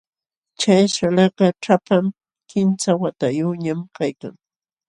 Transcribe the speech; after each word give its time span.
Chay 0.59 0.83
salakaq 0.95 1.55
ćhapam, 1.63 2.05
kimsa 2.49 2.91
watayuqñam 3.01 3.79
kaykan. 3.95 4.35